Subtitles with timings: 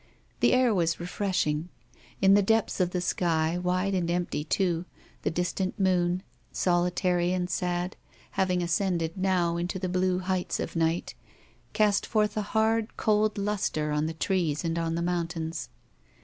[0.39, 1.69] The air was refreshing.
[2.23, 4.85] In the depths of the sky, wide and empty, too,
[5.21, 7.95] the distant moon, solitary and sad,
[8.31, 11.13] having ascended now into the blue heights of night,
[11.73, 15.69] cast forth a hard, cold luster on the trees and on the mountains.